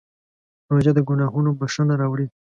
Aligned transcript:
روژه 0.71 0.91
د 0.95 0.99
ګناهونو 1.09 1.49
بښنه 1.59 1.93
راوړي. 2.01 2.25